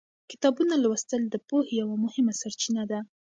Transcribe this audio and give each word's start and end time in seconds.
کتابونه 0.31 0.73
لوستل 0.83 1.21
د 1.29 1.35
پوهې 1.47 1.71
یوه 1.81 1.95
مهمه 2.03 2.33
سرچینه 2.41 2.83
ده. 2.91 2.99